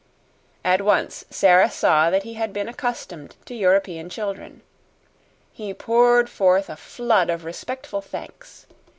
At 0.65 0.81
once 0.81 1.25
Sara 1.29 1.69
saw 1.69 2.09
that 2.09 2.23
he 2.23 2.33
had 2.33 2.51
been 2.53 2.67
accustomed 2.67 3.35
to 3.45 3.53
European 3.53 4.09
children. 4.09 4.63
He 5.51 5.75
poured 5.75 6.27
forth 6.27 6.71
a 6.71 6.75
flood 6.75 7.29
of 7.29 7.45
respectful 7.45 8.01
thanks. 8.01 8.65